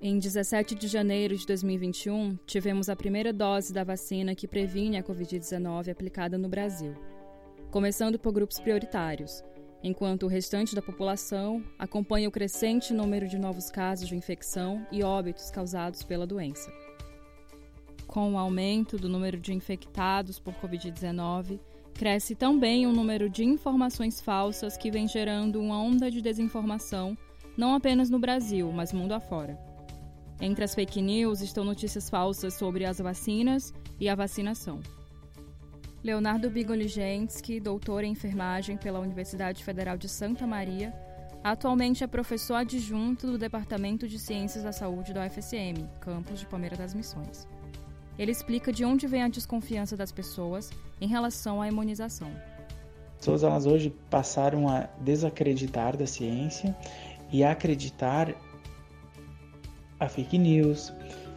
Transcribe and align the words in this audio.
Em 0.00 0.16
17 0.16 0.76
de 0.76 0.86
janeiro 0.86 1.36
de 1.36 1.44
2021, 1.44 2.38
tivemos 2.46 2.88
a 2.88 2.94
primeira 2.94 3.32
dose 3.32 3.72
da 3.72 3.82
vacina 3.82 4.32
que 4.32 4.46
previne 4.46 4.96
a 4.96 5.02
Covid-19 5.02 5.90
aplicada 5.90 6.38
no 6.38 6.48
Brasil, 6.48 6.94
começando 7.72 8.16
por 8.16 8.32
grupos 8.32 8.60
prioritários, 8.60 9.42
enquanto 9.82 10.22
o 10.22 10.28
restante 10.28 10.72
da 10.72 10.80
população 10.80 11.64
acompanha 11.76 12.28
o 12.28 12.32
crescente 12.32 12.94
número 12.94 13.26
de 13.26 13.40
novos 13.40 13.70
casos 13.70 14.06
de 14.06 14.14
infecção 14.14 14.86
e 14.92 15.02
óbitos 15.02 15.50
causados 15.50 16.04
pela 16.04 16.28
doença. 16.28 16.72
Com 18.06 18.34
o 18.34 18.38
aumento 18.38 18.96
do 18.96 19.08
número 19.08 19.40
de 19.40 19.52
infectados 19.52 20.38
por 20.38 20.54
Covid-19, 20.54 21.58
cresce 21.92 22.36
também 22.36 22.86
o 22.86 22.92
número 22.92 23.28
de 23.28 23.44
informações 23.44 24.20
falsas 24.20 24.76
que 24.76 24.92
vem 24.92 25.08
gerando 25.08 25.60
uma 25.60 25.82
onda 25.82 26.08
de 26.08 26.22
desinformação, 26.22 27.18
não 27.56 27.74
apenas 27.74 28.08
no 28.08 28.20
Brasil, 28.20 28.70
mas 28.70 28.92
mundo 28.92 29.10
afora. 29.10 29.67
Entre 30.40 30.64
as 30.64 30.74
fake 30.74 31.02
news 31.02 31.40
estão 31.40 31.64
notícias 31.64 32.08
falsas 32.08 32.54
sobre 32.54 32.84
as 32.84 32.98
vacinas 32.98 33.74
e 33.98 34.08
a 34.08 34.14
vacinação. 34.14 34.80
Leonardo 36.02 36.48
Bigoligenski, 36.48 37.58
doutor 37.58 38.04
em 38.04 38.12
enfermagem 38.12 38.76
pela 38.76 39.00
Universidade 39.00 39.64
Federal 39.64 39.96
de 39.96 40.08
Santa 40.08 40.46
Maria, 40.46 40.94
atualmente 41.42 42.04
é 42.04 42.06
professor 42.06 42.54
adjunto 42.54 43.26
do 43.26 43.36
Departamento 43.36 44.06
de 44.06 44.16
Ciências 44.16 44.62
da 44.62 44.70
Saúde 44.70 45.12
da 45.12 45.26
UFSM, 45.26 45.88
campus 46.00 46.38
de 46.38 46.46
Palmeira 46.46 46.76
das 46.76 46.94
Missões. 46.94 47.48
Ele 48.16 48.30
explica 48.30 48.72
de 48.72 48.84
onde 48.84 49.08
vem 49.08 49.24
a 49.24 49.28
desconfiança 49.28 49.96
das 49.96 50.12
pessoas 50.12 50.70
em 51.00 51.08
relação 51.08 51.60
à 51.60 51.66
imunização. 51.66 52.30
As 53.10 53.18
pessoas 53.18 53.42
elas 53.42 53.66
hoje 53.66 53.92
passaram 54.08 54.68
a 54.68 54.88
desacreditar 55.00 55.96
da 55.96 56.06
ciência 56.06 56.76
e 57.32 57.42
a 57.42 57.50
acreditar 57.50 58.34
a 60.00 60.08
fake 60.08 60.38
news, 60.38 60.92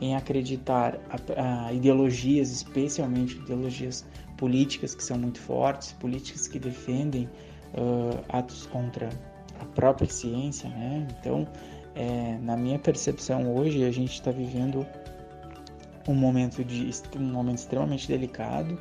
em 0.00 0.14
acreditar 0.14 0.98
a, 1.10 1.66
a 1.66 1.72
ideologias, 1.72 2.50
especialmente 2.50 3.36
ideologias 3.36 4.04
políticas 4.36 4.94
que 4.94 5.02
são 5.02 5.18
muito 5.18 5.40
fortes, 5.40 5.92
políticas 5.92 6.48
que 6.48 6.58
defendem 6.58 7.28
uh, 7.74 8.24
atos 8.28 8.66
contra 8.66 9.08
a 9.60 9.64
própria 9.64 10.08
ciência, 10.08 10.68
né? 10.68 11.06
Então, 11.18 11.46
é, 11.94 12.36
na 12.42 12.56
minha 12.56 12.78
percepção 12.78 13.54
hoje, 13.54 13.84
a 13.84 13.90
gente 13.90 14.14
está 14.14 14.30
vivendo 14.30 14.86
um 16.08 16.14
momento 16.14 16.64
de 16.64 16.90
um 17.16 17.20
momento 17.20 17.58
extremamente 17.58 18.08
delicado, 18.08 18.78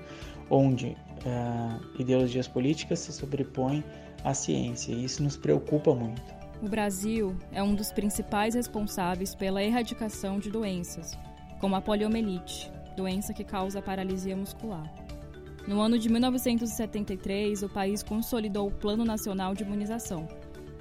onde 0.50 0.88
uh, 0.88 2.02
ideologias 2.02 2.48
políticas 2.48 3.00
se 3.00 3.14
sobrepõem 3.14 3.84
à 4.24 4.34
ciência. 4.34 4.92
E 4.92 5.06
isso 5.06 5.24
nos 5.24 5.38
preocupa 5.38 5.94
muito. 5.94 6.43
O 6.62 6.70
Brasil 6.70 7.36
é 7.52 7.62
um 7.62 7.76
dos 7.76 7.92
principais 7.92 8.56
responsáveis 8.56 9.36
pela 9.36 9.64
erradicação 9.64 10.40
de 10.40 10.50
doenças, 10.50 11.18
como 11.60 11.76
a 11.76 11.82
poliomielite, 11.82 12.72
doença 12.96 13.34
que 13.34 13.44
causa 13.44 13.82
paralisia 13.82 14.36
muscular. 14.36 14.92
No 15.68 15.80
ano 15.80 15.98
de 15.98 16.10
1973, 16.10 17.64
o 17.64 17.70
país 17.70 18.04
consolidou 18.04 18.68
o 18.68 18.72
Plano 18.72 19.06
Nacional 19.06 19.54
de 19.54 19.64
Imunização, 19.64 20.28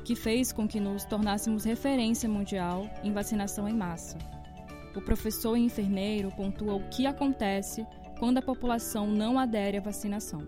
que 0.04 0.16
fez 0.16 0.52
com 0.52 0.66
que 0.66 0.80
nos 0.80 1.04
tornássemos 1.04 1.64
referência 1.64 2.28
mundial 2.28 2.88
em 3.04 3.12
vacinação 3.12 3.68
em 3.68 3.74
massa. 3.74 4.18
O 4.94 5.00
professor 5.00 5.56
e 5.56 5.64
enfermeiro 5.64 6.30
pontua 6.32 6.74
o 6.74 6.88
que 6.88 7.06
acontece 7.06 7.86
quando 8.18 8.38
a 8.38 8.42
população 8.42 9.06
não 9.06 9.38
adere 9.38 9.78
à 9.78 9.80
vacinação. 9.80 10.40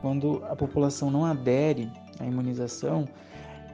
Quando 0.00 0.42
a 0.46 0.56
população 0.56 1.10
não 1.10 1.24
adere 1.24 1.90
à 2.18 2.26
imunização, 2.26 3.06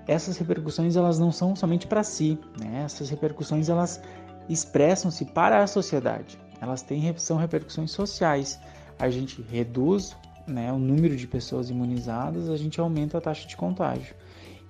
essas 0.08 0.36
repercussões 0.38 0.96
elas 0.96 1.18
não 1.18 1.30
são 1.30 1.54
somente 1.54 1.86
para 1.86 2.02
si, 2.02 2.38
né? 2.58 2.82
Essas 2.84 3.10
repercussões 3.10 3.68
elas 3.68 4.00
expressam-se 4.48 5.26
para 5.26 5.62
a 5.62 5.66
sociedade. 5.66 6.38
Elas 6.60 6.82
têm 6.82 7.14
são 7.18 7.36
repercussões 7.36 7.92
sociais 7.92 8.58
a 8.98 9.08
gente 9.08 9.40
reduz 9.42 10.16
né, 10.46 10.72
o 10.72 10.78
número 10.78 11.16
de 11.16 11.26
pessoas 11.26 11.70
imunizadas, 11.70 12.48
a 12.50 12.56
gente 12.56 12.80
aumenta 12.80 13.18
a 13.18 13.20
taxa 13.20 13.46
de 13.46 13.56
contágio. 13.56 14.14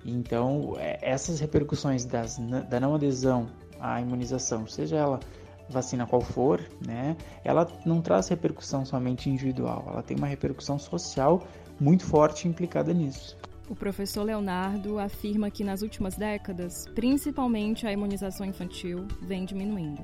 Então, 0.05 0.75
é, 0.77 0.99
essas 1.01 1.39
repercussões 1.39 2.05
das, 2.05 2.37
da 2.69 2.79
não 2.79 2.95
adesão 2.95 3.49
à 3.79 3.99
imunização, 3.99 4.67
seja 4.67 4.97
ela 4.97 5.19
vacina 5.67 6.05
qual 6.05 6.21
for, 6.21 6.61
né, 6.85 7.15
ela 7.43 7.67
não 7.85 8.01
traz 8.01 8.27
repercussão 8.27 8.85
somente 8.85 9.29
individual, 9.29 9.85
ela 9.87 10.03
tem 10.03 10.17
uma 10.17 10.27
repercussão 10.27 10.79
social 10.79 11.43
muito 11.79 12.05
forte 12.05 12.47
implicada 12.47 12.93
nisso. 12.93 13.37
O 13.69 13.75
professor 13.75 14.23
Leonardo 14.23 14.97
afirma 14.97 15.51
que 15.51 15.63
nas 15.63 15.83
últimas 15.83 16.15
décadas, 16.15 16.85
principalmente 16.95 17.85
a 17.85 17.93
imunização 17.93 18.43
infantil 18.43 19.07
vem 19.21 19.45
diminuindo. 19.45 20.03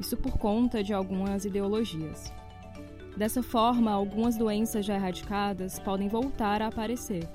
Isso 0.00 0.16
por 0.16 0.38
conta 0.38 0.82
de 0.82 0.94
algumas 0.94 1.44
ideologias. 1.44 2.32
Dessa 3.14 3.42
forma, 3.42 3.90
algumas 3.90 4.38
doenças 4.38 4.86
já 4.86 4.94
erradicadas 4.94 5.78
podem 5.78 6.08
voltar 6.08 6.62
a 6.62 6.68
aparecer. 6.68 7.28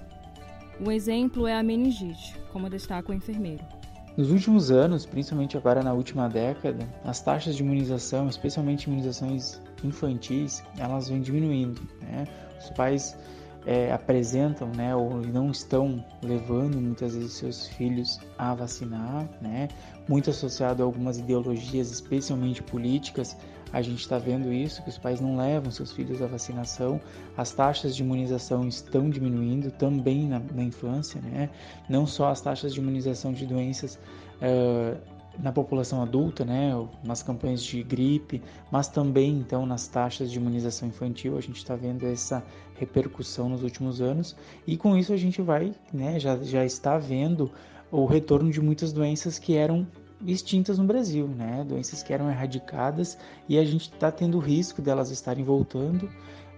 Um 0.81 0.91
exemplo 0.91 1.45
é 1.45 1.53
a 1.55 1.61
meningite, 1.61 2.35
como 2.51 2.67
destaca 2.67 3.11
o 3.11 3.13
enfermeiro. 3.13 3.63
Nos 4.17 4.31
últimos 4.31 4.71
anos, 4.71 5.05
principalmente 5.05 5.55
agora 5.55 5.83
na 5.83 5.93
última 5.93 6.27
década, 6.27 6.87
as 7.03 7.21
taxas 7.21 7.55
de 7.55 7.61
imunização, 7.61 8.27
especialmente 8.27 8.85
imunizações 8.85 9.61
infantis, 9.83 10.63
elas 10.79 11.09
vêm 11.09 11.21
diminuindo. 11.21 11.81
Né? 12.01 12.27
Os 12.59 12.71
pais 12.71 13.15
é, 13.65 13.91
apresentam, 13.91 14.67
né, 14.69 14.95
ou 14.95 15.21
não 15.21 15.51
estão 15.51 16.03
levando 16.21 16.79
muitas 16.79 17.15
vezes 17.15 17.33
seus 17.33 17.67
filhos 17.67 18.19
a 18.37 18.53
vacinar, 18.53 19.27
né? 19.41 19.69
Muito 20.07 20.29
associado 20.29 20.83
a 20.83 20.85
algumas 20.85 21.17
ideologias, 21.17 21.91
especialmente 21.91 22.61
políticas, 22.61 23.37
a 23.73 23.81
gente 23.81 24.01
está 24.01 24.19
vendo 24.19 24.53
isso, 24.53 24.83
que 24.83 24.89
os 24.89 24.99
pais 24.99 25.19
não 25.19 25.35
levam 25.35 25.71
seus 25.71 25.91
filhos 25.91 26.21
à 26.21 26.27
vacinação, 26.27 27.01
as 27.35 27.51
taxas 27.51 27.95
de 27.95 28.03
imunização 28.03 28.67
estão 28.67 29.09
diminuindo 29.09 29.71
também 29.71 30.27
na, 30.27 30.39
na 30.53 30.63
infância, 30.63 31.19
né? 31.21 31.49
Não 31.89 32.05
só 32.05 32.29
as 32.29 32.39
taxas 32.39 32.71
de 32.71 32.79
imunização 32.79 33.33
de 33.33 33.47
doenças 33.47 33.95
uh, 33.95 34.95
na 35.39 35.51
população 35.51 36.01
adulta, 36.01 36.45
né, 36.45 36.71
nas 37.03 37.23
campanhas 37.23 37.63
de 37.63 37.81
gripe, 37.81 38.41
mas 38.71 38.87
também 38.87 39.37
então 39.37 39.65
nas 39.65 39.87
taxas 39.87 40.31
de 40.31 40.37
imunização 40.37 40.87
infantil, 40.87 41.37
a 41.37 41.41
gente 41.41 41.57
está 41.57 41.75
vendo 41.75 42.05
essa 42.05 42.43
repercussão 42.75 43.49
nos 43.49 43.63
últimos 43.63 44.01
anos. 44.01 44.35
E 44.67 44.77
com 44.77 44.95
isso 44.95 45.13
a 45.13 45.17
gente 45.17 45.41
vai, 45.41 45.73
né, 45.91 46.19
já, 46.19 46.37
já 46.37 46.63
está 46.65 46.97
vendo 46.97 47.51
o 47.91 48.05
retorno 48.05 48.51
de 48.51 48.61
muitas 48.61 48.91
doenças 48.91 49.39
que 49.39 49.55
eram 49.55 49.87
extintas 50.25 50.77
no 50.77 50.85
Brasil, 50.85 51.27
né, 51.27 51.65
doenças 51.67 52.01
que 52.01 52.13
eram 52.13 52.29
erradicadas 52.29 53.17
e 53.47 53.57
a 53.57 53.65
gente 53.65 53.91
está 53.91 54.11
tendo 54.11 54.39
risco 54.39 54.81
delas 54.81 55.11
estarem 55.11 55.43
voltando 55.43 56.09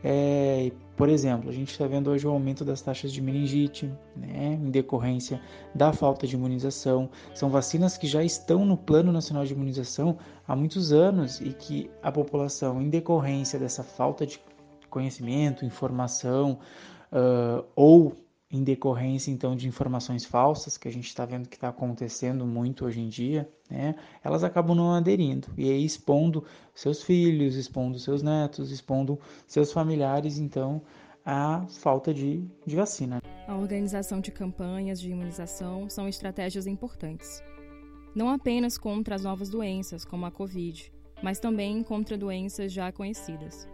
é, 0.08 0.72
por 0.96 1.10
exemplo, 1.10 1.50
a 1.50 1.52
gente 1.52 1.72
está 1.72 1.88
vendo 1.88 2.12
hoje 2.12 2.28
o 2.28 2.30
aumento 2.30 2.64
das 2.64 2.80
taxas 2.80 3.12
de 3.12 3.20
meningite, 3.20 3.92
né, 4.16 4.54
em 4.54 4.70
decorrência 4.70 5.42
da 5.74 5.92
falta 5.92 6.28
de 6.28 6.36
imunização. 6.36 7.10
São 7.34 7.50
vacinas 7.50 7.98
que 7.98 8.06
já 8.06 8.24
estão 8.24 8.64
no 8.64 8.78
Plano 8.78 9.12
Nacional 9.12 9.46
de 9.46 9.54
Imunização 9.54 10.16
há 10.48 10.56
muitos 10.56 10.94
anos 10.94 11.42
e 11.42 11.52
que 11.54 11.90
a 12.04 12.12
população, 12.12 12.80
em 12.80 12.88
decorrência 12.88 13.58
dessa 13.58 13.82
falta 13.82 14.28
de 14.28 14.40
conhecimento, 14.92 15.66
informação 15.66 16.60
uh, 17.12 17.66
ou 17.76 18.14
em 18.56 18.64
decorrência 18.64 19.32
então 19.32 19.56
de 19.56 19.68
informações 19.68 20.26
falsas 20.26 20.78
que 20.78 20.88
a 20.88 20.92
gente 20.92 21.08
está 21.08 21.26
vendo 21.26 21.48
que 21.50 21.56
está 21.56 21.70
acontecendo 21.70 22.46
muito 22.46 22.86
hoje 22.86 23.02
em 23.02 23.10
dia, 23.10 23.50
né, 23.70 23.96
elas 24.24 24.44
acabam 24.44 24.76
não 24.76 24.94
aderindo 24.94 25.48
e 25.58 25.70
aí 25.70 25.84
expondo 25.84 26.44
seus 26.74 27.04
filhos, 27.04 27.56
expondo 27.56 28.00
seus 28.00 28.22
netos, 28.22 28.72
expondo 28.72 29.20
seus 29.48 29.72
familiares, 29.72 30.38
então 30.38 30.82
a 31.26 31.66
falta 31.68 32.14
de, 32.14 32.44
de 32.66 32.76
vacina. 32.76 33.22
A 33.48 33.56
organização 33.56 34.20
de 34.22 34.32
campanhas 34.32 35.00
de 35.02 35.10
imunização 35.10 35.90
são 35.90 36.08
estratégias 36.08 36.68
importantes, 36.68 37.44
não 38.16 38.30
apenas 38.30 38.78
contra 38.78 39.16
as 39.16 39.24
novas 39.24 39.50
doenças 39.50 40.06
como 40.06 40.26
a 40.26 40.32
Covid, 40.32 40.92
mas 41.22 41.40
também 41.40 41.84
contra 41.84 42.18
doenças 42.18 42.72
já 42.72 42.92
conhecidas. 42.92 43.68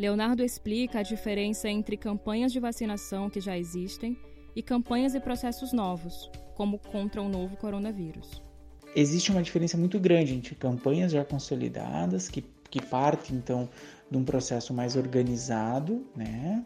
Leonardo 0.00 0.42
explica 0.42 1.00
a 1.00 1.02
diferença 1.02 1.68
entre 1.68 1.94
campanhas 1.94 2.50
de 2.52 2.58
vacinação 2.58 3.28
que 3.28 3.38
já 3.38 3.58
existem 3.58 4.16
e 4.56 4.62
campanhas 4.62 5.14
e 5.14 5.20
processos 5.20 5.74
novos, 5.74 6.30
como 6.54 6.78
contra 6.78 7.20
o 7.20 7.28
novo 7.28 7.54
coronavírus. 7.58 8.42
Existe 8.96 9.30
uma 9.30 9.42
diferença 9.42 9.76
muito 9.76 10.00
grande 10.00 10.32
entre 10.32 10.54
campanhas 10.54 11.12
já 11.12 11.22
consolidadas, 11.22 12.30
que, 12.30 12.42
que 12.70 12.80
partem 12.80 13.36
então 13.36 13.68
de 14.10 14.16
um 14.16 14.24
processo 14.24 14.72
mais 14.72 14.96
organizado, 14.96 16.02
né? 16.16 16.64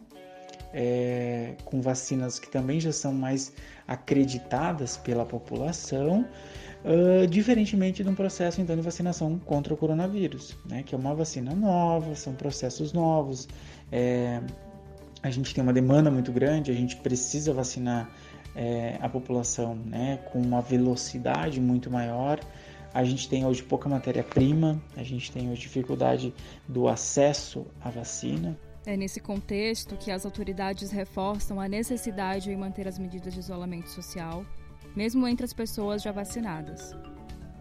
É, 0.73 1.55
com 1.65 1.81
vacinas 1.81 2.39
que 2.39 2.49
também 2.49 2.79
já 2.79 2.93
são 2.93 3.13
mais 3.13 3.51
acreditadas 3.85 4.95
pela 4.95 5.25
população, 5.25 6.25
Uh, 6.85 7.25
diferentemente 7.25 8.03
de 8.03 8.09
um 8.09 8.13
processo 8.13 8.61
então 8.61 8.75
de 8.75 8.81
vacinação 8.83 9.39
contra 9.39 9.73
o 9.73 9.77
coronavírus, 9.77 10.55
né, 10.69 10.83
que 10.83 10.93
é 10.93 10.97
uma 10.97 11.15
vacina 11.15 11.55
nova, 11.55 12.13
são 12.13 12.35
processos 12.35 12.93
novos, 12.93 13.47
é, 13.91 14.39
a 15.23 15.31
gente 15.31 15.51
tem 15.51 15.63
uma 15.63 15.73
demanda 15.73 16.11
muito 16.11 16.31
grande, 16.31 16.69
a 16.69 16.75
gente 16.75 16.95
precisa 16.97 17.51
vacinar 17.51 18.07
é, 18.55 18.99
a 19.01 19.09
população 19.09 19.73
né, 19.73 20.19
com 20.31 20.39
uma 20.39 20.61
velocidade 20.61 21.59
muito 21.59 21.89
maior, 21.89 22.39
A 22.95 23.03
gente 23.03 23.27
tem 23.27 23.45
hoje 23.45 23.61
pouca 23.61 23.89
matéria-prima, 23.89 24.81
a 24.95 25.03
gente 25.03 25.29
tem 25.29 25.51
hoje 25.51 25.63
dificuldade 25.63 26.33
do 26.65 26.87
acesso 26.87 27.67
à 27.81 27.89
vacina. 27.89 28.57
É 28.85 28.95
nesse 28.95 29.19
contexto 29.19 29.97
que 29.97 30.09
as 30.09 30.23
autoridades 30.23 30.91
reforçam 30.91 31.59
a 31.59 31.67
necessidade 31.67 32.45
de 32.45 32.55
manter 32.55 32.87
as 32.87 32.97
medidas 32.97 33.33
de 33.33 33.41
isolamento 33.41 33.89
social, 33.89 34.45
mesmo 34.95 35.27
entre 35.27 35.45
as 35.45 35.53
pessoas 35.53 36.01
já 36.01 36.11
vacinadas. 36.11 36.95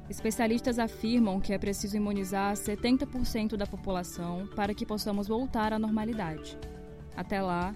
Especialistas 0.08 0.78
afirmam 0.78 1.40
que 1.40 1.52
é 1.52 1.58
preciso 1.58 1.96
imunizar 1.96 2.52
70% 2.54 3.56
da 3.56 3.66
população 3.66 4.46
para 4.54 4.74
que 4.74 4.84
possamos 4.84 5.28
voltar 5.28 5.72
à 5.72 5.78
normalidade. 5.78 6.58
Até 7.16 7.40
lá, 7.40 7.74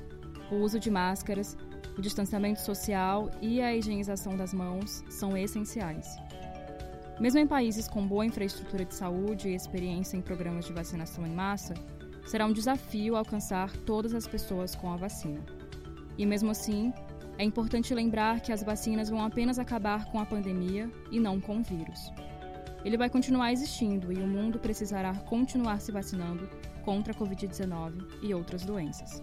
o 0.50 0.56
uso 0.56 0.78
de 0.78 0.90
máscaras, 0.90 1.56
o 1.96 2.02
distanciamento 2.02 2.60
social 2.60 3.30
e 3.40 3.60
a 3.60 3.74
higienização 3.74 4.36
das 4.36 4.52
mãos 4.52 5.02
são 5.08 5.36
essenciais. 5.36 6.16
Mesmo 7.18 7.40
em 7.40 7.46
países 7.46 7.88
com 7.88 8.06
boa 8.06 8.24
infraestrutura 8.24 8.84
de 8.84 8.94
saúde 8.94 9.48
e 9.48 9.54
experiência 9.54 10.16
em 10.16 10.22
programas 10.22 10.66
de 10.66 10.72
vacinação 10.72 11.26
em 11.26 11.34
massa, 11.34 11.74
será 12.26 12.46
um 12.46 12.52
desafio 12.52 13.16
alcançar 13.16 13.74
todas 13.78 14.14
as 14.14 14.26
pessoas 14.26 14.76
com 14.76 14.92
a 14.92 14.96
vacina. 14.96 15.40
E 16.16 16.26
mesmo 16.26 16.50
assim, 16.50 16.92
é 17.38 17.44
importante 17.44 17.94
lembrar 17.94 18.40
que 18.40 18.52
as 18.52 18.64
vacinas 18.64 19.08
vão 19.08 19.24
apenas 19.24 19.60
acabar 19.60 20.06
com 20.06 20.18
a 20.18 20.26
pandemia 20.26 20.90
e 21.10 21.20
não 21.20 21.40
com 21.40 21.58
o 21.58 21.62
vírus. 21.62 22.12
Ele 22.84 22.96
vai 22.96 23.08
continuar 23.08 23.52
existindo 23.52 24.12
e 24.12 24.16
o 24.16 24.26
mundo 24.26 24.58
precisará 24.58 25.14
continuar 25.14 25.80
se 25.80 25.92
vacinando 25.92 26.48
contra 26.84 27.12
a 27.12 27.16
Covid-19 27.16 28.22
e 28.22 28.34
outras 28.34 28.64
doenças. 28.64 29.22